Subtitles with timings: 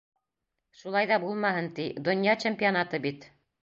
[0.79, 3.35] Шулай ҙа булмаһын ти, Донъя чемпионаты бит!